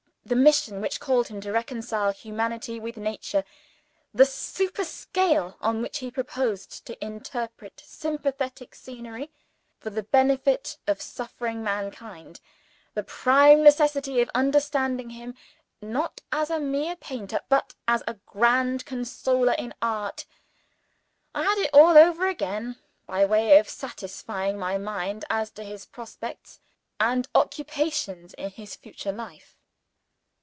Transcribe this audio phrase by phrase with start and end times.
[0.23, 3.43] The mission which called him to reconcile Humanity with Nature;
[4.13, 9.31] the superb scale on which he proposed to interpret sympathetic scenery
[9.79, 12.39] for the benefit of suffering mankind;
[12.93, 15.33] the prime necessity of understanding him,
[15.81, 20.25] not as a mere painter, but as Grand Consoler in Art
[21.35, 22.77] I had it all over again,
[23.07, 26.61] by way of satisfying my mind as to his prospects
[27.01, 29.57] and occupations in his future life.